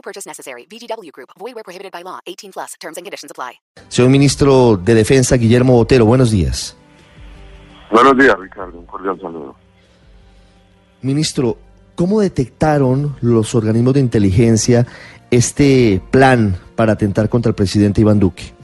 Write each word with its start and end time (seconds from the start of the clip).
No 0.00 0.02
purchase 0.02 0.26
necessary. 0.26 0.66
VGW 0.66 1.12
Group. 1.12 1.28
Void 1.38 1.54
where 1.54 1.62
prohibited 1.62 1.92
by 1.92 2.02
law. 2.02 2.20
18 2.26 2.52
plus. 2.52 2.74
Terms 2.80 2.96
and 2.96 3.04
conditions 3.04 3.30
apply. 3.30 3.60
Señor 3.88 4.10
ministro 4.10 4.78
de 4.78 4.94
Defensa, 4.94 5.36
Guillermo 5.36 5.74
Botero, 5.74 6.06
buenos 6.06 6.30
días. 6.30 6.74
Buenos 7.90 8.16
días, 8.16 8.34
Ricardo. 8.38 8.78
Un 8.78 8.86
cordial 8.86 9.20
saludo. 9.20 9.54
Ministro, 11.02 11.58
¿cómo 11.96 12.20
detectaron 12.20 13.16
los 13.20 13.54
organismos 13.54 13.92
de 13.94 14.00
inteligencia 14.00 14.86
este 15.30 16.00
plan 16.10 16.56
para 16.76 16.92
atentar 16.92 17.28
contra 17.28 17.50
el 17.50 17.54
presidente 17.54 18.00
Iván 18.00 18.20
Duque? 18.20 18.54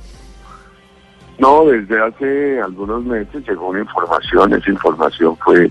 No, 1.38 1.66
desde 1.66 2.00
hace 2.00 2.60
algunos 2.62 3.04
meses 3.04 3.46
llegó 3.46 3.68
una 3.68 3.80
información, 3.80 4.54
esa 4.54 4.70
información 4.70 5.36
fue 5.44 5.70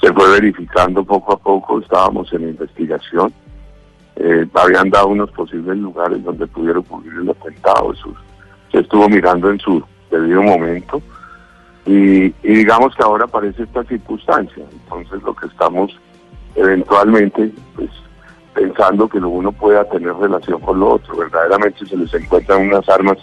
se 0.00 0.12
fue 0.12 0.30
verificando 0.30 1.02
poco 1.02 1.32
a 1.32 1.38
poco, 1.38 1.80
estábamos 1.80 2.32
en 2.32 2.42
investigación, 2.42 3.32
eh, 4.16 4.46
habían 4.54 4.90
dado 4.90 5.08
unos 5.08 5.30
posibles 5.30 5.76
lugares 5.76 6.22
donde 6.24 6.46
pudiera 6.46 6.78
ocurrir 6.78 7.12
el 7.20 7.30
atentado, 7.30 7.94
se 8.72 8.80
estuvo 8.80 9.08
mirando 9.08 9.50
en 9.50 9.58
su 9.58 9.82
debido 10.10 10.42
momento. 10.42 11.02
Y, 11.84 12.26
y 12.26 12.32
digamos 12.42 12.94
que 12.96 13.02
ahora 13.04 13.26
aparece 13.26 13.62
esta 13.62 13.84
circunstancia, 13.84 14.64
entonces 14.72 15.22
lo 15.22 15.34
que 15.36 15.46
estamos 15.46 15.96
eventualmente 16.56 17.52
pues 17.76 17.90
pensando 18.54 19.06
que 19.08 19.20
lo 19.20 19.28
uno 19.28 19.52
pueda 19.52 19.84
tener 19.84 20.14
relación 20.14 20.60
con 20.60 20.80
lo 20.80 20.94
otro, 20.94 21.16
verdaderamente 21.16 21.86
se 21.86 21.96
les 21.96 22.12
encuentran 22.14 22.62
unas 22.62 22.88
armas 22.88 23.18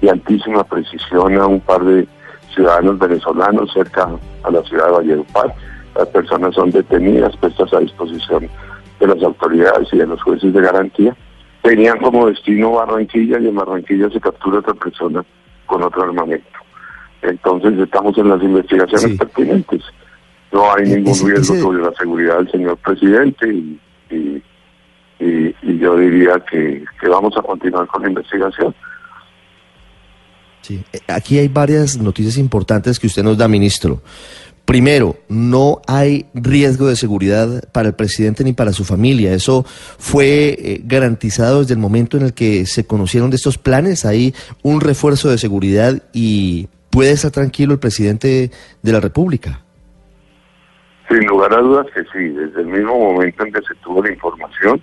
de 0.00 0.10
altísima 0.10 0.62
precisión 0.62 1.38
a 1.38 1.46
un 1.46 1.60
par 1.60 1.82
de 1.82 2.06
ciudadanos 2.54 2.98
venezolanos 2.98 3.72
cerca 3.72 4.08
a 4.42 4.50
la 4.50 4.62
ciudad 4.62 4.86
de 4.86 4.92
Valledupar. 4.92 5.54
Las 5.96 6.08
personas 6.08 6.54
son 6.54 6.70
detenidas, 6.70 7.36
puestas 7.38 7.72
a 7.72 7.80
disposición 7.80 8.48
de 9.06 9.14
las 9.14 9.22
autoridades 9.24 9.88
y 9.92 9.96
de 9.98 10.06
los 10.06 10.22
jueces 10.22 10.52
de 10.52 10.60
garantía. 10.60 11.16
Tenían 11.62 11.98
como 11.98 12.26
destino 12.26 12.72
Barranquilla 12.72 13.38
y 13.38 13.48
en 13.48 13.54
Barranquilla 13.54 14.10
se 14.10 14.20
captura 14.20 14.58
otra 14.58 14.74
persona 14.74 15.24
con 15.66 15.82
otro 15.82 16.02
armamento. 16.02 16.46
Entonces 17.22 17.78
estamos 17.78 18.16
en 18.18 18.28
las 18.28 18.42
investigaciones 18.42 19.10
Sí. 19.12 19.16
pertinentes. 19.16 19.82
No 20.52 20.72
hay 20.74 20.84
ningún 20.84 21.12
Ese- 21.12 21.26
riesgo 21.26 21.54
ese- 21.54 21.62
sobre 21.62 21.82
la 21.82 21.92
seguridad 21.92 22.36
del 22.36 22.50
señor 22.50 22.76
presidente 22.78 23.48
y, 23.52 23.80
y, 24.10 24.42
y- 25.20 25.54
y 25.62 25.78
yo 25.78 25.96
diría 25.96 26.38
que, 26.50 26.84
que 27.00 27.08
vamos 27.08 27.34
a 27.36 27.42
continuar 27.42 27.86
con 27.86 28.02
la 28.02 28.08
investigación. 28.10 28.74
Sí. 30.60 30.82
Eh, 30.92 30.98
Aquí 31.08 31.38
hay 31.38 31.48
varias 31.48 31.96
noticias 31.98 32.36
importantes 32.38 32.98
que 32.98 33.06
usted 33.06 33.22
nos 33.22 33.36
da, 33.36 33.48
ministro. 33.48 34.02
Primero, 34.64 35.16
no 35.28 35.82
hay 35.86 36.24
riesgo 36.32 36.86
de 36.88 36.96
seguridad 36.96 37.64
para 37.72 37.88
el 37.88 37.94
presidente 37.94 38.44
ni 38.44 38.54
para 38.54 38.72
su 38.72 38.84
familia. 38.84 39.34
Eso 39.34 39.64
fue 39.66 40.56
eh, 40.58 40.80
garantizado 40.84 41.60
desde 41.60 41.74
el 41.74 41.80
momento 41.80 42.16
en 42.16 42.22
el 42.24 42.32
que 42.32 42.64
se 42.64 42.86
conocieron 42.86 43.28
de 43.28 43.36
estos 43.36 43.58
planes. 43.58 44.06
Hay 44.06 44.34
un 44.62 44.80
refuerzo 44.80 45.30
de 45.30 45.36
seguridad 45.36 46.02
y 46.14 46.68
puede 46.88 47.12
estar 47.12 47.30
tranquilo 47.30 47.74
el 47.74 47.78
presidente 47.78 48.50
de 48.82 48.92
la 48.92 49.00
República. 49.00 49.60
Sin 51.10 51.26
lugar 51.26 51.52
a 51.52 51.58
dudas 51.58 51.86
que 51.94 52.02
sí, 52.04 52.28
desde 52.30 52.62
el 52.62 52.68
mismo 52.68 52.98
momento 52.98 53.44
en 53.44 53.52
que 53.52 53.60
se 53.60 53.74
tuvo 53.82 54.02
la 54.02 54.12
información, 54.12 54.82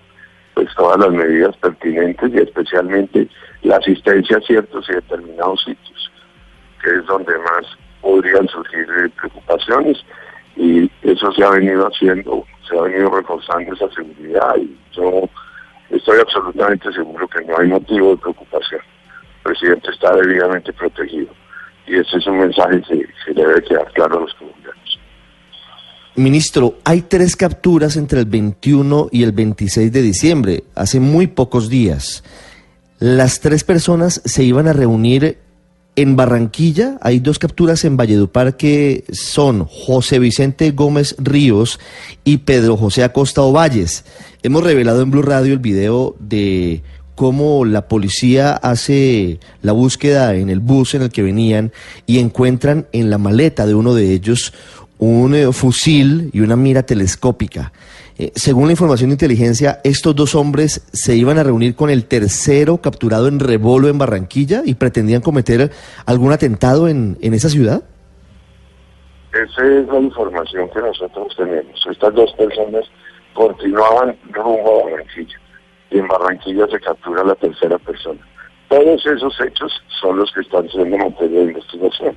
pues 0.53 0.67
todas 0.75 0.99
las 0.99 1.11
medidas 1.11 1.57
pertinentes 1.57 2.31
y 2.31 2.37
especialmente 2.37 3.27
la 3.63 3.77
asistencia 3.77 4.37
a 4.37 4.41
ciertos 4.41 4.85
y 4.89 4.93
determinados 4.93 5.63
sitios, 5.63 6.11
que 6.83 6.91
es 6.91 7.05
donde 7.07 7.33
más 7.39 7.65
podrían 8.01 8.47
surgir 8.47 8.87
eh, 8.97 9.09
preocupaciones 9.19 9.97
y 10.55 10.89
eso 11.01 11.31
se 11.31 11.43
ha 11.43 11.51
venido 11.51 11.87
haciendo, 11.87 12.45
se 12.67 12.77
ha 12.77 12.81
venido 12.81 13.09
reforzando 13.09 13.73
esa 13.73 13.89
seguridad 13.91 14.55
y 14.57 14.77
yo 14.93 15.29
estoy 15.89 16.19
absolutamente 16.19 16.91
seguro 16.91 17.27
que 17.27 17.45
no 17.45 17.57
hay 17.57 17.67
motivo 17.67 18.11
de 18.11 18.17
preocupación. 18.17 18.81
El 19.37 19.51
presidente 19.53 19.91
está 19.91 20.15
debidamente 20.15 20.73
protegido 20.73 21.33
y 21.87 21.95
ese 21.95 22.17
es 22.17 22.27
un 22.27 22.39
mensaje 22.39 22.81
que, 22.81 23.07
que 23.25 23.33
debe 23.33 23.61
quedar 23.63 23.91
claro 23.93 24.17
a 24.17 24.21
los 24.21 24.33
colombianos. 24.35 24.99
Ministro, 26.15 26.75
hay 26.83 27.03
tres 27.03 27.35
capturas 27.35 27.95
entre 27.95 28.19
el 28.19 28.25
21 28.25 29.07
y 29.11 29.23
el 29.23 29.31
26 29.31 29.91
de 29.91 30.01
diciembre, 30.01 30.63
hace 30.75 30.99
muy 30.99 31.27
pocos 31.27 31.69
días. 31.69 32.23
Las 32.99 33.39
tres 33.39 33.63
personas 33.63 34.21
se 34.25 34.43
iban 34.43 34.67
a 34.67 34.73
reunir 34.73 35.39
en 35.95 36.15
Barranquilla. 36.15 36.97
Hay 37.01 37.19
dos 37.19 37.39
capturas 37.39 37.83
en 37.85 37.97
Valledupar 37.97 38.57
que 38.57 39.03
son 39.11 39.65
José 39.65 40.19
Vicente 40.19 40.71
Gómez 40.71 41.15
Ríos 41.17 41.79
y 42.23 42.37
Pedro 42.37 42.77
José 42.77 43.03
Acosta 43.03 43.41
Ovalles. 43.41 44.05
Hemos 44.43 44.63
revelado 44.63 45.01
en 45.01 45.11
Blue 45.11 45.21
Radio 45.21 45.53
el 45.53 45.59
video 45.59 46.15
de 46.19 46.81
cómo 47.15 47.65
la 47.65 47.87
policía 47.87 48.53
hace 48.53 49.39
la 49.61 49.73
búsqueda 49.73 50.33
en 50.35 50.49
el 50.49 50.59
bus 50.59 50.95
en 50.95 51.03
el 51.03 51.11
que 51.11 51.21
venían 51.21 51.71
y 52.07 52.19
encuentran 52.19 52.87
en 52.93 53.09
la 53.09 53.17
maleta 53.17 53.65
de 53.65 53.75
uno 53.75 53.93
de 53.93 54.11
ellos 54.13 54.53
un 54.97 55.35
eh, 55.35 55.51
fusil 55.51 56.29
y 56.31 56.41
una 56.41 56.55
mira 56.55 56.83
telescópica. 56.83 57.73
Eh, 58.21 58.31
según 58.35 58.67
la 58.67 58.73
información 58.73 59.09
de 59.09 59.15
inteligencia, 59.15 59.79
estos 59.83 60.15
dos 60.15 60.35
hombres 60.35 60.87
se 60.93 61.15
iban 61.15 61.39
a 61.39 61.43
reunir 61.43 61.75
con 61.75 61.89
el 61.89 62.05
tercero 62.05 62.77
capturado 62.77 63.27
en 63.27 63.39
Rebolo 63.39 63.87
en 63.87 63.97
Barranquilla 63.97 64.61
y 64.63 64.75
pretendían 64.75 65.23
cometer 65.23 65.71
algún 66.05 66.31
atentado 66.31 66.87
en, 66.87 67.17
en 67.19 67.33
esa 67.33 67.49
ciudad. 67.49 67.81
Esa 69.33 69.65
es 69.65 69.87
la 69.87 69.99
información 69.99 70.69
que 70.69 70.81
nosotros 70.81 71.35
tenemos. 71.35 71.83
Estas 71.89 72.13
dos 72.13 72.31
personas 72.33 72.85
continuaban 73.33 74.15
rumbo 74.29 74.81
a 74.81 74.91
Barranquilla 74.91 75.39
y 75.89 75.97
en 75.97 76.07
Barranquilla 76.07 76.67
se 76.67 76.79
captura 76.79 77.23
la 77.23 77.33
tercera 77.33 77.79
persona. 77.79 78.21
Todos 78.69 79.03
esos 79.03 79.33
hechos 79.41 79.71
son 79.99 80.19
los 80.19 80.31
que 80.31 80.41
están 80.41 80.69
siendo 80.69 80.95
materia 80.95 81.39
de 81.39 81.45
investigación 81.45 82.15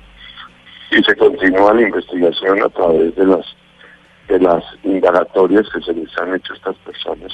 y 0.91 1.03
se 1.03 1.15
continúa 1.15 1.73
la 1.73 1.81
investigación 1.81 2.61
a 2.61 2.69
través 2.69 3.15
de 3.15 3.25
las 3.25 3.43
de 4.27 4.39
las 4.39 4.63
indagatorias 4.83 5.65
que 5.73 5.81
se 5.81 5.93
les 5.93 6.09
han 6.17 6.35
hecho 6.35 6.53
a 6.53 6.55
estas 6.55 6.75
personas 6.77 7.31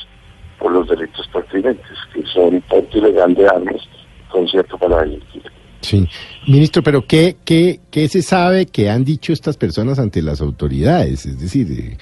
por 0.59 0.72
los 0.72 0.88
delitos 0.88 1.28
pertinentes, 1.34 1.97
que 2.13 2.24
son 2.28 2.62
porte 2.69 3.00
ilegal 3.00 3.34
de 3.34 3.47
armas, 3.47 3.81
concierto 4.29 4.78
para 4.78 5.02
delinquir. 5.02 5.44
Sí. 5.81 6.07
Ministro, 6.47 6.84
pero 6.84 7.06
¿qué, 7.06 7.38
qué, 7.44 7.79
¿qué 7.90 8.07
se 8.07 8.22
sabe 8.22 8.68
que 8.68 8.90
han 8.90 9.03
dicho 9.03 9.34
estas 9.34 9.57
personas 9.57 9.97
ante 9.97 10.22
las 10.22 10.40
autoridades? 10.40 11.25
Es 11.25 11.40
decir, 11.40 11.68
eh, 11.72 11.97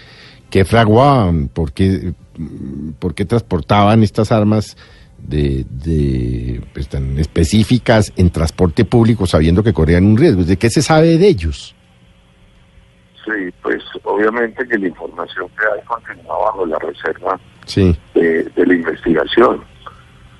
¿qué 0.49 0.65
fraguaban? 0.65 1.47
¿Por 1.47 1.71
qué, 1.71 2.13
mm, 2.37 2.91
por 2.99 3.15
qué 3.15 3.23
transportaban 3.23 4.03
estas 4.03 4.31
armas 4.33 4.75
de, 5.17 5.65
de 5.69 6.61
pues, 6.73 6.89
tan 6.89 7.17
específicas 7.17 8.11
en 8.17 8.29
transporte 8.29 8.83
público 8.83 9.25
sabiendo 9.25 9.63
que 9.63 9.73
corrían 9.73 10.05
un 10.05 10.17
riesgo? 10.17 10.43
¿De 10.43 10.57
qué 10.57 10.69
se 10.69 10.81
sabe 10.81 11.17
de 11.17 11.27
ellos? 11.27 11.75
Sí, 13.35 13.53
pues 13.61 13.83
obviamente 14.03 14.67
que 14.67 14.77
la 14.77 14.87
información 14.87 15.47
que 15.49 15.65
hay 15.73 15.85
continúa 15.85 16.37
bajo 16.45 16.65
la 16.65 16.79
reserva 16.79 17.39
Sí. 17.65 17.95
de, 18.15 18.43
de 18.43 18.65
la 18.65 18.73
investigación 18.73 19.63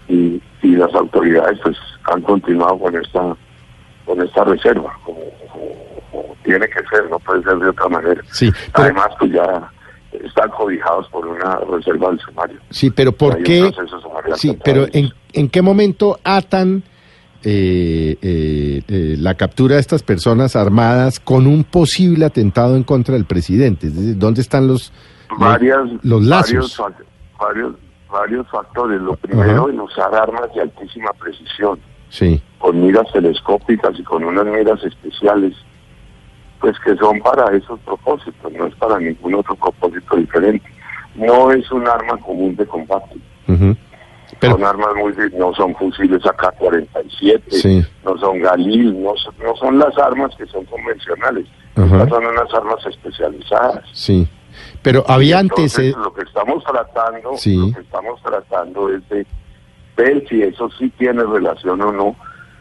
y, 0.08 0.42
y 0.64 0.76
las 0.76 0.94
autoridades 0.96 1.60
pues 1.62 1.78
han 2.06 2.22
continuado 2.24 2.80
con 2.80 2.96
esta 2.96 3.36
con 4.06 4.22
esta 4.22 4.44
reserva 4.46 4.98
como, 5.06 5.20
tiene 6.44 6.68
que 6.68 6.80
ser 6.90 7.08
no 7.10 7.20
puede 7.20 7.44
ser 7.44 7.58
de 7.60 7.70
otra 7.70 7.88
manera 7.90 8.22
Sí, 8.32 8.52
pero- 8.74 8.86
además 8.86 9.10
pues 9.20 9.32
ya 9.32 9.72
están 10.12 10.50
cobijados 10.50 11.08
por 11.10 11.28
una 11.28 11.58
reserva 11.72 12.10
del 12.10 12.20
sumario 12.20 12.60
Sí, 12.72 12.90
pero 12.90 13.12
¿por 13.12 13.44
qué? 13.44 13.72
Sí, 14.36 14.58
pero. 14.64 14.88
¿en, 14.94 15.10
en 15.34 15.50
qué 15.50 15.62
momento 15.62 16.20
atan 16.24 16.84
eh, 17.44 18.18
eh, 18.22 18.82
eh, 18.88 19.16
la 19.18 19.36
captura 19.36 19.76
de 19.76 19.82
estas 19.82 20.04
personas 20.04 20.56
armadas 20.56 21.20
con 21.20 21.48
un 21.48 21.64
posible 21.64 22.26
atentado 22.26 22.76
en 22.76 22.84
contra 22.84 23.16
del 23.16 23.26
presidente? 23.26 23.88
Es 23.88 23.96
decir, 23.96 24.18
¿dónde 24.18 24.42
están 24.42 24.68
los, 24.68 24.92
varias 25.38 25.80
los 26.04 26.24
lazos? 26.24 26.78
varios, 26.78 27.00
varios 27.40 27.76
varios 28.12 28.48
factores 28.50 29.00
lo 29.00 29.16
primero 29.16 29.70
en 29.70 29.80
usar 29.80 30.14
armas 30.16 30.52
de 30.56 30.62
altísima 30.62 31.12
precisión 31.14 31.80
Sí, 32.10 32.42
con 32.58 32.82
miras 32.82 33.06
telescópicas 33.14 33.92
y 34.00 34.04
con 34.04 34.24
unas 34.24 34.46
miras 34.46 34.84
especiales, 34.84 35.54
pues 36.60 36.76
que 36.80 36.96
son 36.96 37.20
para 37.20 37.56
esos 37.56 37.80
propósitos, 37.82 38.52
no 38.52 38.66
es 38.66 38.76
para 38.76 39.00
ningún 39.00 39.36
otro 39.36 39.56
propósito 39.56 40.16
diferente. 40.16 40.68
No 41.16 41.52
es 41.52 41.72
un 41.72 41.88
arma 41.88 42.18
común 42.18 42.56
de 42.56 42.66
combate. 42.66 43.16
ujú. 43.48 43.76
Pero- 44.40 44.54
son 44.54 44.64
armas 44.66 44.90
muy, 44.96 45.14
no 45.38 45.54
son 45.54 45.76
fusiles 45.76 46.22
AK-47, 46.26 47.42
Sí. 47.50 47.86
no 48.06 48.18
son 48.18 48.40
Galil, 48.40 49.02
no, 49.02 49.16
son- 49.18 49.36
no 49.44 49.56
son 49.56 49.80
las 49.80 49.98
armas 49.98 50.36
que 50.38 50.46
son 50.48 50.66
convencionales. 50.66 51.48
Ajá. 51.76 52.08
Son 52.10 52.26
unas 52.26 52.54
armas 52.54 52.86
especializadas. 52.86 53.84
Sí. 53.94 54.28
Pero 54.82 55.04
había 55.08 55.40
antes... 55.40 55.78
Entonces, 55.80 55.96
lo 55.96 56.14
que 56.14 56.22
estamos 56.24 56.64
tratando, 56.64 57.38
Sí. 57.38 57.56
lo 57.56 57.74
que 57.74 57.82
estamos 57.82 58.22
tratando 58.22 58.90
es 58.94 59.08
de 59.10 59.26
ver 59.98 60.24
si 60.30 60.42
eso 60.44 60.70
sí 60.78 60.90
tiene 60.98 61.24
relación 61.24 61.82
o 61.82 61.92
no 61.92 62.16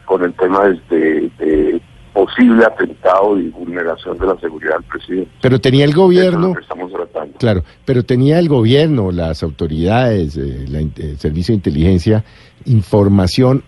con 0.05 0.23
el 0.23 0.33
tema 0.33 0.65
de, 0.65 0.79
de- 0.89 1.29
de 1.37 1.81
posible 2.13 2.65
atentado 2.65 3.39
y 3.39 3.49
vulneración 3.49 4.17
de 4.17 4.25
la 4.27 4.37
seguridad 4.39 4.75
del 4.75 4.83
presidente. 4.83 5.31
pero 5.41 5.59
tenía 5.59 5.85
el 5.85 5.91
Eso 5.91 5.99
es 5.99 6.05
gobierno... 6.05 6.47
lo 6.49 6.53
que 6.55 6.61
estamos 6.61 6.91
tratando. 6.91 7.37
Claro, 7.37 7.63
pero 7.85 8.03
tenía 8.03 8.39
el 8.39 8.49
gobierno, 8.49 9.11
las 9.11 9.43
autoridades, 9.43 10.35
eh, 10.37 10.65
la 10.67 10.79
el 10.79 11.17
servicio 11.19 11.53
de 11.53 11.57
inteligencia, 11.57 12.23
información 12.65 13.63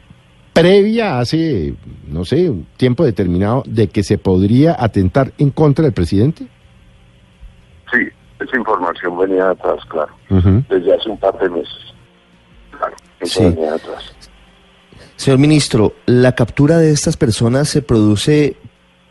previa 0.53 1.19
hace, 1.19 1.75
no 2.07 2.25
sé, 2.25 2.49
un 2.49 2.65
tiempo 2.77 3.05
determinado 3.05 3.63
de 3.65 3.87
que 3.87 4.03
se 4.03 4.17
podría 4.17 4.75
atentar 4.77 5.31
en 5.37 5.49
contra 5.51 5.83
del 5.85 5.93
presidente. 5.93 6.45
Sí, 7.91 7.99
esa 8.39 8.57
información 8.57 9.17
venía 9.17 9.45
de 9.45 9.51
atrás, 9.51 9.79
claro, 9.87 10.11
desde 10.69 10.93
hace 10.93 11.09
un 11.09 11.17
par 11.17 11.37
de 11.39 11.49
meses. 11.49 11.93
Claro, 12.77 12.95
eso 13.21 13.39
Sí. 13.39 13.45
venía 13.45 13.69
de 13.69 13.75
atrás. 13.75 14.13
Señor 15.21 15.37
ministro, 15.37 15.93
¿la 16.07 16.33
captura 16.33 16.79
de 16.79 16.91
estas 16.91 17.15
personas 17.15 17.69
se 17.69 17.83
produce 17.83 18.55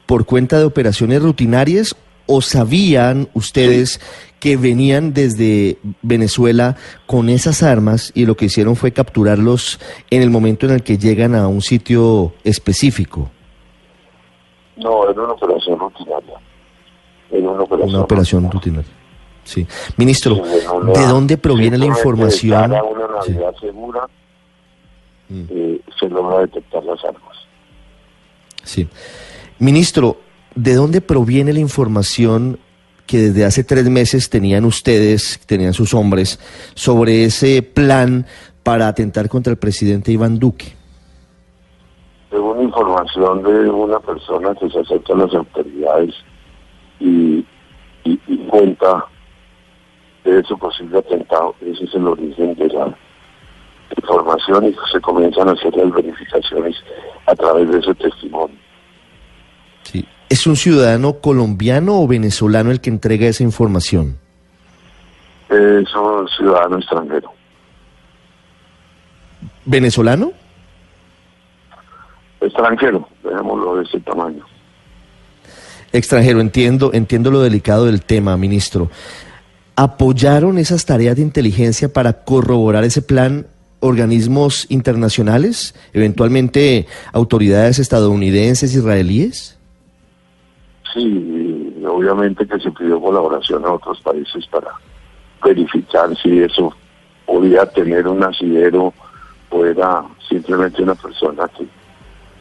por 0.06 0.26
cuenta 0.26 0.58
de 0.58 0.64
operaciones 0.64 1.22
rutinarias 1.22 1.94
o 2.26 2.40
sabían 2.40 3.28
ustedes 3.32 4.00
que 4.40 4.56
venían 4.56 5.14
desde 5.14 5.78
Venezuela 6.02 6.74
con 7.06 7.28
esas 7.28 7.62
armas 7.62 8.10
y 8.12 8.26
lo 8.26 8.36
que 8.36 8.46
hicieron 8.46 8.74
fue 8.74 8.90
capturarlos 8.90 9.78
en 10.10 10.22
el 10.22 10.30
momento 10.30 10.66
en 10.66 10.72
el 10.72 10.82
que 10.82 10.98
llegan 10.98 11.36
a 11.36 11.46
un 11.46 11.62
sitio 11.62 12.32
específico? 12.42 13.30
No, 14.78 15.08
era 15.08 15.22
una 15.22 15.34
operación 15.34 15.78
rutinaria. 15.78 16.40
Era 17.30 17.50
una 17.50 17.62
operación, 17.62 17.88
Una 17.88 18.00
operación 18.00 18.50
rutinaria. 18.50 18.90
Sí. 19.44 19.64
Ministro, 19.96 20.34
Sí, 20.34 21.00
¿de 21.00 21.06
dónde 21.06 21.38
proviene 21.38 21.78
la 21.78 21.86
información? 21.86 22.74
Sí. 23.24 23.36
Segura, 23.60 24.08
Mm. 25.30 25.42
eh, 25.48 25.80
se 25.98 26.08
logra 26.08 26.40
detectar 26.40 26.84
las 26.84 27.02
armas. 27.04 27.36
Sí. 28.64 28.88
Ministro, 29.58 30.18
¿de 30.54 30.74
dónde 30.74 31.00
proviene 31.00 31.52
la 31.52 31.60
información 31.60 32.58
que 33.06 33.18
desde 33.18 33.44
hace 33.44 33.64
tres 33.64 33.88
meses 33.88 34.28
tenían 34.30 34.64
ustedes, 34.64 35.40
tenían 35.46 35.72
sus 35.72 35.94
hombres, 35.94 36.38
sobre 36.74 37.24
ese 37.24 37.62
plan 37.62 38.26
para 38.62 38.88
atentar 38.88 39.28
contra 39.28 39.50
el 39.52 39.58
presidente 39.58 40.12
Iván 40.12 40.38
Duque? 40.38 40.74
Según 42.30 42.62
información 42.62 43.42
de 43.42 43.68
una 43.70 43.98
persona 44.00 44.54
que 44.54 44.68
se 44.70 44.78
acerca 44.80 45.12
a 45.14 45.16
las 45.16 45.34
autoridades 45.34 46.14
y, 47.00 47.44
y- 48.04 48.20
y 48.28 48.36
cuenta 48.48 49.06
de 50.24 50.42
su 50.44 50.56
posible 50.58 50.98
atentado, 50.98 51.54
ese 51.62 51.84
es 51.84 51.94
el 51.94 52.06
origen 52.06 52.54
de 52.54 52.68
la 52.68 52.96
información 53.96 54.64
y 54.66 54.76
se 54.92 55.00
comienzan 55.00 55.48
a 55.48 55.52
hacer 55.52 55.74
las 55.76 55.92
verificaciones 55.92 56.76
a 57.26 57.34
través 57.34 57.70
de 57.70 57.78
ese 57.78 57.94
testimonio. 57.94 58.56
Sí. 59.84 60.06
¿Es 60.28 60.46
un 60.46 60.56
ciudadano 60.56 61.14
colombiano 61.14 62.00
o 62.00 62.06
venezolano 62.06 62.70
el 62.70 62.80
que 62.80 62.90
entrega 62.90 63.26
esa 63.26 63.42
información? 63.42 64.18
Es 65.48 65.94
un 65.94 66.28
ciudadano 66.28 66.78
extranjero. 66.78 67.32
¿Venezolano? 69.64 70.32
Extranjero, 72.40 73.08
dejémoslo 73.22 73.76
de 73.76 73.84
ese 73.84 74.00
tamaño. 74.00 74.44
Extranjero, 75.92 76.40
entiendo, 76.40 76.92
entiendo 76.92 77.30
lo 77.30 77.40
delicado 77.40 77.86
del 77.86 78.02
tema, 78.02 78.36
ministro. 78.36 78.90
¿Apoyaron 79.74 80.58
esas 80.58 80.86
tareas 80.86 81.16
de 81.16 81.22
inteligencia 81.22 81.92
para 81.92 82.24
corroborar 82.24 82.84
ese 82.84 83.02
plan 83.02 83.46
organismos 83.80 84.66
internacionales, 84.70 85.74
eventualmente 85.92 86.86
autoridades 87.12 87.78
estadounidenses, 87.78 88.74
israelíes? 88.74 89.58
Sí, 90.92 91.74
obviamente 91.86 92.46
que 92.46 92.58
se 92.58 92.70
pidió 92.70 93.00
colaboración 93.00 93.64
a 93.64 93.72
otros 93.72 94.00
países 94.00 94.46
para 94.46 94.70
verificar 95.42 96.14
si 96.22 96.40
eso 96.40 96.74
podía 97.26 97.64
tener 97.66 98.06
un 98.06 98.22
asidero 98.22 98.92
o 99.50 99.64
era 99.64 100.04
simplemente 100.28 100.82
una 100.82 100.94
persona 100.94 101.48
que, 101.56 101.66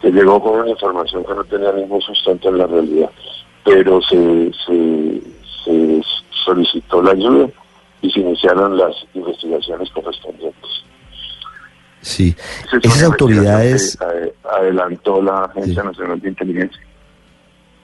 que 0.02 0.12
llegó 0.12 0.42
con 0.42 0.60
una 0.60 0.70
información 0.70 1.24
que 1.24 1.34
no 1.34 1.44
tenía 1.46 1.72
ningún 1.72 2.02
sustento 2.02 2.50
en 2.50 2.58
la 2.58 2.68
realidad. 2.68 3.10
Pero 3.64 4.02
se, 4.02 4.52
se 4.66 6.02
solicitó 6.44 7.02
la 7.02 7.12
ayuda 7.12 7.50
y 8.02 8.10
se 8.10 8.20
iniciaron 8.22 8.78
las 8.78 8.96
investigaciones 9.14 9.90
correspondientes. 9.92 10.84
Sí. 12.02 12.36
Esa 12.68 12.78
es 12.78 12.86
Esas 12.86 13.04
autoridades... 13.04 13.98
eh, 14.02 14.34
adelantó 14.60 15.22
la 15.22 15.44
Agencia 15.46 15.82
Sí. 15.82 15.88
Nacional 15.88 16.20
de 16.22 16.30
Inteligencia. 16.30 16.82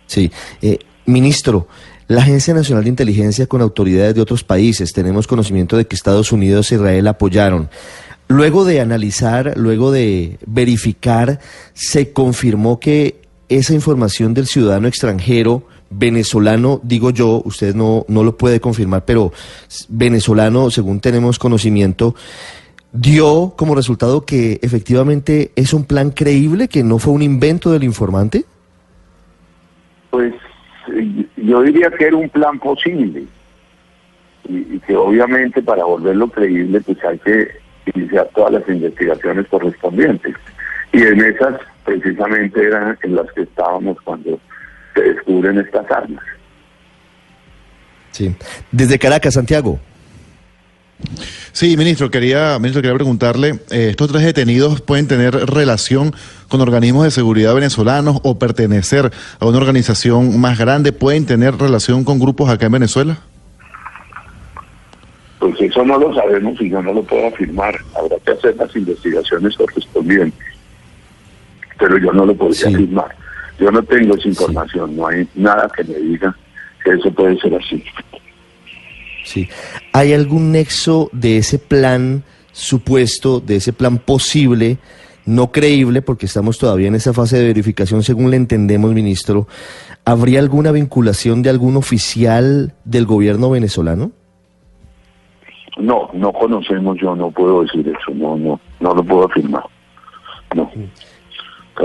Sí. 0.08 0.32
Eh, 0.62 0.80
ministro, 1.06 1.68
la 2.08 2.22
Agencia 2.22 2.54
Nacional 2.54 2.84
de 2.84 2.90
Inteligencia 2.92 3.48
con 3.48 3.62
autoridades 3.62 4.16
de 4.16 4.22
otros 4.22 4.44
países, 4.44 4.94
tenemos 4.94 5.28
conocimiento 5.28 5.76
de 5.78 5.86
que 5.86 5.96
Estados 5.96 6.32
Unidos 6.32 6.72
e 6.72 6.76
Israel 6.76 7.08
apoyaron. 7.08 7.70
Luego 8.28 8.66
de 8.66 8.82
analizar, 8.82 9.54
luego 9.56 9.92
de 9.92 10.38
verificar, 10.48 11.40
se 11.74 12.12
confirmó 12.12 12.80
que 12.80 13.22
esa 13.50 13.74
información 13.76 14.34
del 14.34 14.48
ciudadano 14.48 14.88
extranjero 14.88 15.68
venezolano, 15.92 16.80
digo 16.84 17.12
yo, 17.12 17.44
usted 17.46 17.76
no, 17.76 18.06
no 18.08 18.24
lo 18.24 18.36
puede 18.38 18.60
confirmar, 18.60 19.06
pero 19.06 19.32
venezolano, 19.88 20.72
según 20.72 21.00
tenemos 21.00 21.38
conocimiento, 21.38 22.16
dio 22.95 23.53
como 23.56 23.75
resultado 23.75 24.25
que 24.25 24.59
efectivamente 24.62 25.51
es 25.56 25.74
un 25.74 25.86
plan 25.86 26.12
creíble, 26.12 26.68
que 26.68 26.83
no 26.83 27.00
fue 27.00 27.13
un 27.13 27.21
invento 27.21 27.71
del 27.71 27.83
informante. 27.83 28.45
Pues 30.09 30.33
yo 31.38 31.62
diría 31.62 31.92
que 31.92 32.07
era 32.07 32.15
un 32.15 32.30
plan 32.30 32.59
posible 32.59 33.25
y, 34.47 34.57
y 34.57 34.80
que 34.86 34.95
obviamente 34.95 35.62
para 35.62 35.83
volverlo 35.83 36.30
creíble 36.30 36.80
pues 36.81 36.97
hay 37.03 37.18
que 37.19 37.47
iniciar 37.94 38.30
todas 38.33 38.53
las 38.53 38.69
investigaciones 38.69 39.47
correspondientes 39.47 40.36
y 40.92 41.02
en 41.02 41.23
esas 41.23 41.59
precisamente 41.83 42.66
eran 42.66 42.97
en 43.04 43.16
las 43.16 43.31
que 43.33 43.42
estábamos 43.42 43.97
cuando 44.02 44.40
se 44.94 45.02
descubren 45.02 45.59
estas 45.59 45.90
armas. 45.92 46.23
Sí. 48.11 48.33
Desde 48.71 48.97
Caracas, 48.97 49.33
Santiago. 49.33 49.80
Sí, 51.56 51.78
ministro, 51.78 52.12
quería, 52.12 52.59
ministro, 52.59 52.81
quería 52.81 52.95
preguntarle, 52.95 53.62
eh, 53.71 53.88
¿estos 53.92 54.12
tres 54.12 54.26
detenidos 54.26 54.81
pueden 54.81 55.07
tener 55.07 55.33
relación 55.33 56.14
con 56.50 56.59
organismos 56.59 57.06
de 57.06 57.12
seguridad 57.12 57.56
venezolanos 57.56 58.19
o 58.24 58.38
pertenecer 58.38 59.09
a 59.40 59.45
una 59.45 59.59
organización 59.59 60.38
más 60.38 60.59
grande? 60.59 60.92
¿Pueden 60.92 61.26
tener 61.26 61.56
relación 61.56 62.04
con 62.04 62.19
grupos 62.19 62.50
acá 62.50 62.66
en 62.66 62.74
Venezuela? 62.74 63.19
Pues 65.40 65.56
eso 65.62 65.85
no 65.85 65.97
lo 65.97 66.14
sabemos 66.14 66.59
y 66.59 66.69
yo 66.69 66.81
no 66.81 66.92
lo 66.94 67.04
puedo 67.04 67.28
afirmar. 67.28 67.74
Habrá 67.97 68.18
que 68.26 68.31
hacer 68.33 68.57
las 68.57 68.76
investigaciones 68.76 69.56
correspondientes. 69.56 70.38
Pero 71.80 71.97
yo 72.00 72.12
no 72.12 72.26
lo 72.26 72.35
podría 72.35 72.68
Sí. 72.68 72.74
afirmar. 72.74 73.16
Yo 73.62 73.71
no 73.71 73.81
tengo 73.83 74.18
esa 74.18 74.28
información. 74.28 74.97
No 74.97 75.07
hay 75.07 75.26
nada 75.35 75.69
que 75.74 75.85
me 75.85 75.95
diga 76.00 76.35
que 76.83 76.92
eso 76.92 77.09
puede 77.14 77.40
ser 77.40 77.56
así. 77.56 77.81
Sí. 79.26 79.50
¿Hay 79.92 80.14
algún 80.14 80.52
nexo 80.54 81.10
de 81.12 81.38
ese 81.38 81.60
plan 81.60 82.24
supuesto, 82.54 83.42
de 83.42 83.58
ese 83.58 83.74
plan 83.74 83.98
posible, 83.98 84.78
no 85.26 85.52
creíble, 85.52 86.02
porque 86.02 86.28
estamos 86.28 86.58
todavía 86.58 86.88
en 86.88 86.96
esa 86.96 87.12
fase 87.12 87.38
de 87.40 87.46
verificación, 87.48 88.02
según 88.04 88.32
le 88.32 88.38
entendemos, 88.38 88.94
ministro? 88.94 89.48
¿Habría 90.06 90.40
alguna 90.40 90.72
vinculación 90.72 91.42
de 91.42 91.50
algún 91.50 91.76
oficial 91.76 92.76
del 92.86 93.06
gobierno 93.06 93.50
venezolano? 93.50 94.12
No, 95.78 96.10
no 96.14 96.32
conocemos, 96.32 96.98
yo 97.02 97.16
no 97.16 97.32
puedo 97.32 97.64
decir 97.64 97.86
eso, 97.88 98.12
no, 98.14 98.38
no, 98.38 98.62
no 98.80 98.94
lo 98.96 99.04
puedo 99.04 99.26
afirmar. 99.26 99.64
No. 100.56 100.72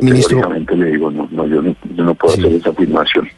Ministro- 0.01 0.49
le 0.77 0.85
digo, 0.93 1.11
no, 1.11 1.27
no, 1.33 1.45
yo 1.47 1.61
no, 1.61 1.75
yo 1.97 2.05
no 2.05 2.15
puedo 2.15 2.35
Sí. 2.37 2.41
hacer 2.43 2.53
esa 2.55 2.71
afirmación. 2.71 3.29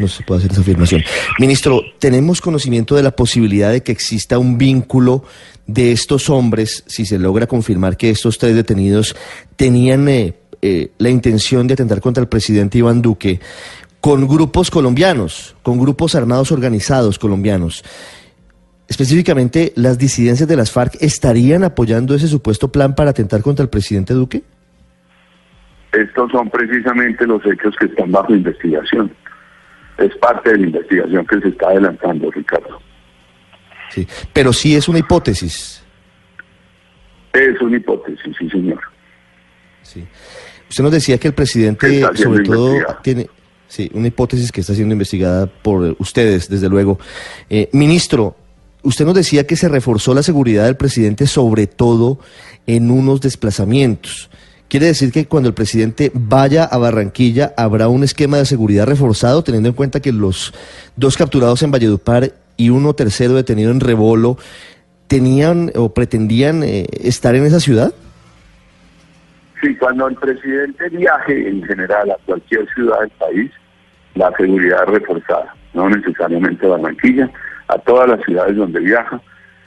No 0.00 0.08
se 0.08 0.22
puede 0.24 0.38
hacer 0.38 0.52
esa 0.52 0.62
afirmación. 0.62 1.02
Ministro, 1.38 1.82
¿tenemos 1.98 2.40
conocimiento 2.40 2.96
de 2.96 3.02
la 3.02 3.10
posibilidad 3.10 3.70
de 3.70 3.82
que 3.82 3.92
exista 3.92 4.38
un 4.38 4.56
vínculo 4.56 5.24
de 5.66 5.92
estos 5.92 6.30
hombres, 6.30 6.82
si 6.86 7.04
se 7.04 7.18
logra 7.18 7.46
confirmar 7.46 7.96
que 7.96 8.10
estos 8.10 8.38
tres 8.38 8.56
detenidos 8.56 9.14
tenían 9.56 10.08
eh, 10.08 10.34
eh, 10.62 10.90
la 10.98 11.10
intención 11.10 11.66
de 11.66 11.74
atentar 11.74 12.00
contra 12.00 12.22
el 12.22 12.28
presidente 12.28 12.78
Iván 12.78 13.02
Duque, 13.02 13.40
con 14.00 14.26
grupos 14.26 14.70
colombianos, 14.70 15.54
con 15.62 15.78
grupos 15.78 16.14
armados 16.14 16.50
organizados 16.50 17.18
colombianos? 17.18 17.84
específicamente, 18.90 19.72
¿las 19.76 19.98
disidencias 19.98 20.48
de 20.48 20.56
las 20.56 20.72
FARC 20.72 20.96
estarían 21.00 21.62
apoyando 21.62 22.12
ese 22.14 22.26
supuesto 22.26 22.72
plan 22.72 22.96
para 22.96 23.10
atentar 23.10 23.40
contra 23.40 23.62
el 23.62 23.68
presidente 23.68 24.14
Duque? 24.14 24.42
Estos 25.92 26.30
son 26.32 26.50
precisamente 26.50 27.24
los 27.26 27.40
hechos 27.46 27.74
que 27.78 27.86
están 27.86 28.10
bajo 28.10 28.34
investigación. 28.34 29.12
Es 30.00 30.16
parte 30.16 30.50
de 30.50 30.58
la 30.58 30.66
investigación 30.66 31.26
que 31.26 31.40
se 31.40 31.48
está 31.48 31.68
adelantando, 31.68 32.30
Ricardo. 32.30 32.80
Sí, 33.90 34.06
pero 34.32 34.52
sí 34.52 34.74
es 34.74 34.88
una 34.88 34.98
hipótesis. 34.98 35.82
Es 37.32 37.60
una 37.60 37.76
hipótesis, 37.76 38.34
sí, 38.38 38.48
señor. 38.50 38.80
Sí. 39.82 40.04
Usted 40.68 40.84
nos 40.84 40.92
decía 40.92 41.18
que 41.18 41.28
el 41.28 41.34
presidente, 41.34 42.02
sobre 42.14 42.44
todo, 42.44 42.78
tiene 43.02 43.28
sí, 43.66 43.90
una 43.92 44.08
hipótesis 44.08 44.50
que 44.52 44.60
está 44.60 44.74
siendo 44.74 44.92
investigada 44.92 45.46
por 45.46 45.96
ustedes, 45.98 46.48
desde 46.48 46.68
luego. 46.68 46.98
Eh, 47.48 47.68
ministro, 47.72 48.36
usted 48.82 49.04
nos 49.04 49.14
decía 49.14 49.46
que 49.46 49.56
se 49.56 49.68
reforzó 49.68 50.14
la 50.14 50.22
seguridad 50.22 50.64
del 50.64 50.76
presidente, 50.76 51.26
sobre 51.26 51.66
todo 51.66 52.20
en 52.66 52.90
unos 52.90 53.20
desplazamientos. 53.20 54.30
¿Quiere 54.70 54.86
decir 54.86 55.10
que 55.10 55.26
cuando 55.26 55.48
el 55.48 55.54
presidente 55.56 56.12
vaya 56.14 56.62
a 56.62 56.78
Barranquilla 56.78 57.52
habrá 57.56 57.88
un 57.88 58.04
esquema 58.04 58.36
de 58.36 58.44
seguridad 58.44 58.86
reforzado, 58.86 59.42
teniendo 59.42 59.70
en 59.70 59.74
cuenta 59.74 59.98
que 59.98 60.12
los 60.12 60.54
dos 60.94 61.16
capturados 61.16 61.64
en 61.64 61.72
Valledupar 61.72 62.30
y 62.56 62.70
uno 62.70 62.94
tercero 62.94 63.34
detenido 63.34 63.72
en 63.72 63.80
Rebolo 63.80 64.36
tenían 65.08 65.72
o 65.74 65.92
pretendían 65.92 66.62
eh, 66.62 66.86
estar 67.02 67.34
en 67.34 67.46
esa 67.46 67.58
ciudad? 67.58 67.92
Sí, 69.60 69.74
cuando 69.74 70.06
el 70.06 70.14
presidente 70.14 70.88
viaje 70.90 71.48
en 71.48 71.64
general 71.64 72.12
a 72.12 72.16
cualquier 72.24 72.72
ciudad 72.72 73.00
del 73.00 73.10
país, 73.10 73.50
la 74.14 74.30
seguridad 74.36 74.86
reforzada, 74.86 75.52
no 75.74 75.90
necesariamente 75.90 76.68
Barranquilla, 76.68 77.28
a 77.66 77.76
todas 77.78 78.08
las 78.08 78.24
ciudades 78.24 78.54
donde 78.54 78.78
viaja, 78.78 79.20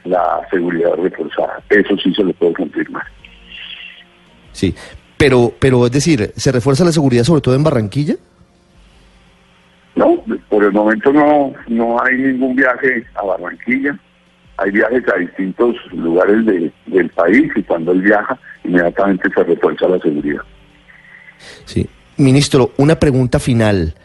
la 0.05 0.47
seguridad 0.49 0.93
reforzada. 0.95 1.61
Eso 1.69 1.97
sí 1.97 2.13
se 2.13 2.23
lo 2.23 2.31
puedo 2.31 2.53
confirmar. 2.53 3.03
Sí, 4.63 4.73
pero, 5.17 5.51
pero 5.59 5.85
es 5.87 5.91
decir, 5.91 6.31
¿se 6.37 6.51
refuerza 6.53 6.85
la 6.85 6.93
seguridad 6.93 7.25
sobre 7.25 7.41
todo 7.41 7.53
en 7.55 7.63
Barranquilla? 7.63 8.15
No, 9.95 10.23
por 10.49 10.63
el 10.63 10.71
momento 10.71 11.11
no, 11.11 11.51
no 11.67 12.01
hay 12.01 12.17
ningún 12.17 12.55
viaje 12.55 13.03
a 13.15 13.23
Barranquilla. 13.25 13.99
Hay 14.57 14.71
viajes 14.71 15.03
a 15.13 15.17
distintos 15.19 15.75
lugares 15.91 16.45
de- 16.45 16.71
del 16.85 17.09
país 17.09 17.51
y 17.55 17.63
cuando 17.63 17.91
él 17.91 18.01
viaja, 18.03 18.39
inmediatamente 18.63 19.29
se 19.35 19.43
refuerza 19.43 19.87
la 19.89 19.99
seguridad. 19.99 20.41
Sí. 21.65 21.85
Ministro, 22.15 22.71
una 22.77 22.95
pregunta 22.99 23.39
final. 23.39 23.95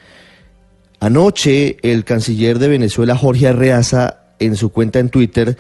Anoche 0.99 1.77
el 1.83 2.05
canciller 2.05 2.59
de 2.59 2.67
Venezuela, 2.69 3.15
Jorge 3.17 3.47
Arreaza, 3.47 4.23
en 4.41 4.57
su 4.57 4.73
cuenta 4.73 4.99
en 4.99 5.11
Twitter, 5.11 5.57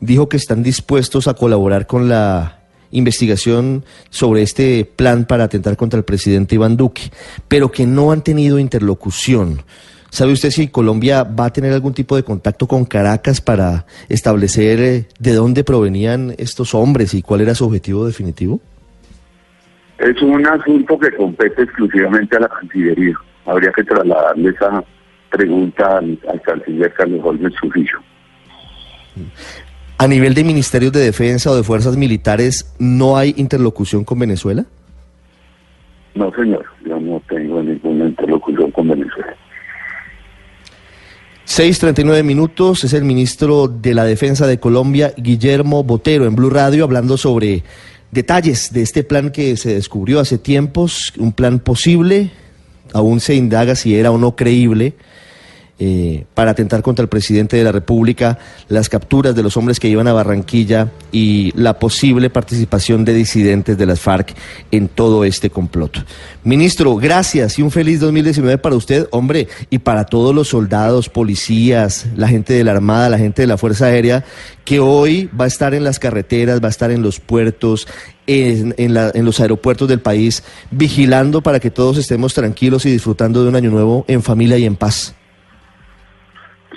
dijo 0.00 0.28
que 0.28 0.36
están 0.36 0.62
dispuestos 0.62 1.26
a 1.28 1.34
colaborar 1.34 1.86
con 1.86 2.08
la 2.08 2.58
investigación 2.92 3.84
sobre 4.10 4.42
este 4.42 4.84
plan 4.84 5.24
para 5.24 5.44
atentar 5.44 5.76
contra 5.76 5.98
el 5.98 6.04
presidente 6.04 6.54
Iván 6.54 6.76
Duque, 6.76 7.10
pero 7.48 7.70
que 7.70 7.86
no 7.86 8.12
han 8.12 8.22
tenido 8.22 8.58
interlocución. 8.58 9.62
¿Sabe 10.10 10.32
usted 10.32 10.50
si 10.50 10.68
Colombia 10.68 11.24
va 11.24 11.46
a 11.46 11.52
tener 11.52 11.72
algún 11.72 11.94
tipo 11.94 12.16
de 12.16 12.22
contacto 12.22 12.66
con 12.66 12.84
Caracas 12.84 13.40
para 13.40 13.86
establecer 14.10 14.80
eh, 14.80 15.06
de 15.18 15.32
dónde 15.32 15.64
provenían 15.64 16.34
estos 16.36 16.74
hombres 16.74 17.14
y 17.14 17.22
cuál 17.22 17.40
era 17.40 17.54
su 17.54 17.64
objetivo 17.64 18.04
definitivo? 18.04 18.60
Es 19.98 20.20
un 20.20 20.46
asunto 20.46 20.98
que 20.98 21.16
compete 21.16 21.62
exclusivamente 21.62 22.36
a 22.36 22.40
la 22.40 22.48
Cancillería. 22.48 23.14
Habría 23.46 23.72
que 23.72 23.84
trasladarle 23.84 24.50
esa 24.50 24.84
pregunta 25.30 25.96
al, 25.96 26.18
al 26.28 26.42
canciller 26.42 26.92
Carlos 26.92 27.20
Holmes 27.24 27.54
Trujillo. 27.54 27.98
A 30.02 30.08
nivel 30.08 30.34
de 30.34 30.42
ministerios 30.42 30.90
de 30.90 30.98
defensa 30.98 31.52
o 31.52 31.54
de 31.54 31.62
fuerzas 31.62 31.96
militares, 31.96 32.74
¿no 32.80 33.16
hay 33.16 33.34
interlocución 33.36 34.02
con 34.02 34.18
Venezuela? 34.18 34.66
No, 36.16 36.34
señor, 36.34 36.64
yo 36.84 36.98
no 36.98 37.22
tengo 37.28 37.62
ninguna 37.62 38.06
interlocución 38.06 38.72
con 38.72 38.88
Venezuela. 38.88 39.36
6.39 41.46 42.24
minutos, 42.24 42.82
es 42.82 42.94
el 42.94 43.04
ministro 43.04 43.68
de 43.68 43.94
la 43.94 44.04
Defensa 44.04 44.48
de 44.48 44.58
Colombia, 44.58 45.14
Guillermo 45.16 45.84
Botero, 45.84 46.26
en 46.26 46.34
Blue 46.34 46.50
Radio, 46.50 46.82
hablando 46.82 47.16
sobre 47.16 47.62
detalles 48.10 48.72
de 48.72 48.82
este 48.82 49.04
plan 49.04 49.30
que 49.30 49.56
se 49.56 49.72
descubrió 49.74 50.18
hace 50.18 50.36
tiempos, 50.36 51.12
un 51.16 51.30
plan 51.30 51.60
posible, 51.60 52.32
aún 52.92 53.20
se 53.20 53.36
indaga 53.36 53.76
si 53.76 53.94
era 53.94 54.10
o 54.10 54.18
no 54.18 54.34
creíble, 54.34 54.94
eh, 55.84 56.26
para 56.34 56.52
atentar 56.52 56.80
contra 56.80 57.02
el 57.02 57.08
presidente 57.08 57.56
de 57.56 57.64
la 57.64 57.72
República, 57.72 58.38
las 58.68 58.88
capturas 58.88 59.34
de 59.34 59.42
los 59.42 59.56
hombres 59.56 59.80
que 59.80 59.88
iban 59.88 60.06
a 60.06 60.12
Barranquilla 60.12 60.92
y 61.10 61.50
la 61.56 61.80
posible 61.80 62.30
participación 62.30 63.04
de 63.04 63.14
disidentes 63.14 63.76
de 63.76 63.86
las 63.86 63.98
FARC 63.98 64.32
en 64.70 64.86
todo 64.86 65.24
este 65.24 65.50
complot. 65.50 66.06
Ministro, 66.44 66.94
gracias 66.94 67.58
y 67.58 67.62
un 67.62 67.72
feliz 67.72 67.98
2019 67.98 68.58
para 68.58 68.76
usted, 68.76 69.08
hombre, 69.10 69.48
y 69.70 69.78
para 69.78 70.04
todos 70.04 70.32
los 70.32 70.46
soldados, 70.46 71.08
policías, 71.08 72.06
la 72.14 72.28
gente 72.28 72.54
de 72.54 72.62
la 72.62 72.70
Armada, 72.70 73.08
la 73.08 73.18
gente 73.18 73.42
de 73.42 73.48
la 73.48 73.58
Fuerza 73.58 73.86
Aérea, 73.86 74.24
que 74.64 74.78
hoy 74.78 75.28
va 75.38 75.46
a 75.46 75.48
estar 75.48 75.74
en 75.74 75.82
las 75.82 75.98
carreteras, 75.98 76.62
va 76.62 76.68
a 76.68 76.70
estar 76.70 76.92
en 76.92 77.02
los 77.02 77.18
puertos, 77.18 77.88
en, 78.28 78.94
los 79.24 79.40
aeropuertos 79.40 79.88
del 79.88 79.98
país, 79.98 80.44
vigilando 80.70 81.42
para 81.42 81.58
que 81.58 81.72
todos 81.72 81.98
estemos 81.98 82.34
tranquilos 82.34 82.86
y 82.86 82.92
disfrutando 82.92 83.42
de 83.42 83.48
un 83.48 83.56
año 83.56 83.70
nuevo 83.72 84.04
en 84.06 84.22
familia 84.22 84.58
y 84.58 84.64
en 84.64 84.76
paz. 84.76 85.16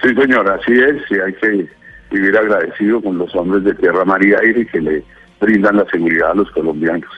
Sí, 0.02 0.14
señor, 0.14 0.50
así 0.50 0.74
es, 0.74 1.02
y 1.10 1.20
hay 1.20 1.34
que 1.34 1.68
vivir 2.12 2.38
agradecido 2.38 3.02
con 3.02 3.18
los 3.18 3.34
hombres 3.36 3.64
de 3.64 3.74
Tierra, 3.76 4.06
Mar 4.06 4.24
y 4.24 4.34
Aire 4.34 4.66
que 4.68 4.82
le 4.82 5.04
brindan 5.40 5.78
la 5.78 5.86
seguridad 5.86 6.32
a 6.32 6.36
los 6.36 6.52
colombianos. 6.52 7.10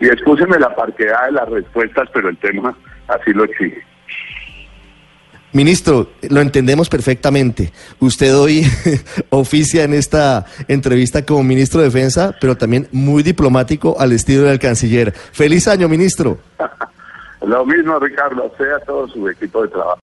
Y 0.00 0.06
excúseme 0.06 0.58
la 0.58 0.74
parquedad 0.74 1.26
de 1.26 1.32
las 1.32 1.48
respuestas, 1.48 2.08
pero 2.12 2.28
el 2.28 2.36
tema 2.38 2.76
así 3.08 3.32
lo 3.32 3.44
exige. 3.44 3.82
Ministro, 5.52 6.10
lo 6.28 6.42
entendemos 6.42 6.90
perfectamente. 6.90 7.72
Usted 7.98 8.36
hoy 8.36 8.62
oficia 9.30 9.84
en 9.84 9.94
esta 9.94 10.44
entrevista 10.68 11.24
como 11.24 11.42
ministro 11.44 11.80
de 11.80 11.86
Defensa, 11.86 12.34
pero 12.38 12.56
también 12.56 12.88
muy 12.92 13.22
diplomático 13.22 13.96
al 13.98 14.12
estilo 14.12 14.42
del 14.42 14.58
canciller. 14.58 15.12
Feliz 15.12 15.66
año, 15.66 15.88
ministro. 15.88 16.38
Lo 17.46 17.64
mismo, 17.64 17.98
Ricardo, 18.00 18.52
sea 18.58 18.78
todo 18.80 19.06
su 19.08 19.28
equipo 19.28 19.62
de 19.62 19.68
trabajo. 19.68 19.94